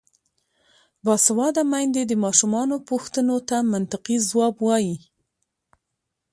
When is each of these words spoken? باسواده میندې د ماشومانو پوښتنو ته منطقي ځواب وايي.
باسواده 1.05 1.63
میندې 1.71 2.01
د 2.07 2.13
ماشومانو 2.23 2.75
پوښتنو 2.89 3.37
ته 3.49 3.57
منطقي 3.71 4.17
ځواب 4.29 4.55
وايي. 4.67 4.95